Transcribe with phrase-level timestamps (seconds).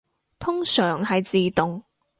[0.39, 1.83] 通常係自動